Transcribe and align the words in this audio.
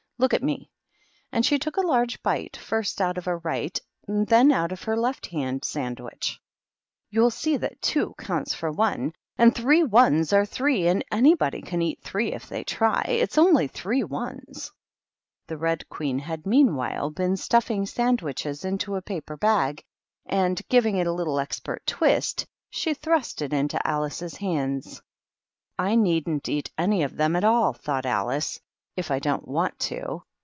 Look 0.21 0.35
at 0.35 0.43
me." 0.43 0.69
And 1.31 1.43
she 1.43 1.57
took 1.57 1.77
a 1.77 1.81
large 1.81 2.21
bite 2.21 2.55
first 2.55 3.01
out 3.01 3.17
of 3.17 3.25
her 3.25 3.39
right 3.39 3.79
and 4.07 4.27
then 4.27 4.51
out 4.51 4.71
of 4.71 4.83
her 4.83 4.95
left 4.95 5.25
hand 5.25 5.65
sandwich. 5.65 6.39
"You'll 7.09 7.31
see 7.31 7.57
that 7.57 7.81
two 7.81 8.13
counts 8.19 8.53
for 8.53 8.71
one, 8.71 9.13
and 9.39 9.55
three 9.55 9.81
ones 9.83 10.31
are 10.31 10.45
three, 10.45 10.87
and 10.87 11.03
any 11.11 11.33
body 11.33 11.63
can 11.63 11.81
eat 11.81 12.03
three 12.03 12.33
if 12.33 12.47
they 12.47 12.63
try. 12.63 13.01
It's 13.07 13.39
only 13.39 13.67
three 13.67 14.03
ones." 14.03 14.71
The 15.47 15.57
Red 15.57 15.89
Queen 15.89 16.19
had 16.19 16.45
meanwhile 16.45 17.09
been 17.09 17.35
stuffing 17.35 17.85
200 17.87 17.87
THE 17.87 17.93
KINDEROABTEN. 17.95 18.05
Bandwiches 18.15 18.63
into 18.63 18.95
a 18.97 19.01
paper 19.01 19.35
bag, 19.37 19.83
and, 20.27 20.61
giving 20.69 20.97
it 20.97 21.07
a 21.07 21.11
little 21.11 21.39
expert 21.39 21.81
twist, 21.87 22.45
she 22.69 22.93
thrust 22.93 23.41
it 23.41 23.53
into 23.53 23.87
Alice's 23.87 24.35
hands. 24.35 25.01
"I 25.79 25.95
needn't 25.95 26.47
eat 26.47 26.69
any 26.77 27.01
of 27.01 27.17
them 27.17 27.35
at 27.35 27.43
all," 27.43 27.73
thought 27.73 28.05
AHce," 28.05 28.59
if 29.01 29.09
I 29.09 29.19
don't 29.19 29.47
want 29.47 29.79
to." 29.79 30.21